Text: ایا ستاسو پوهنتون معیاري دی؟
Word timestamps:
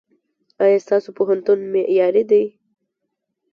ایا 0.63 0.77
ستاسو 0.85 1.09
پوهنتون 1.17 1.59
معیاري 1.73 2.23
دی؟ 2.31 2.43